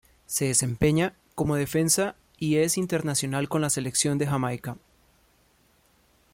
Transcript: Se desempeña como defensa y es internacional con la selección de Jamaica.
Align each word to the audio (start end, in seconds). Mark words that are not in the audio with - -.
Se 0.25 0.45
desempeña 0.45 1.13
como 1.35 1.57
defensa 1.57 2.15
y 2.39 2.55
es 2.55 2.79
internacional 2.79 3.47
con 3.47 3.61
la 3.61 3.69
selección 3.69 4.17
de 4.17 4.25
Jamaica. 4.25 4.77